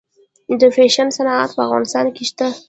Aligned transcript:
د 0.61 0.63
فیشن 0.75 1.07
صنعت 1.17 1.49
په 1.55 1.61
افغانستان 1.65 2.05
کې 2.15 2.23
شته؟ 2.29 2.47